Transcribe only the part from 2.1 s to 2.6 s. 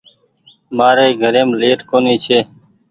ڇي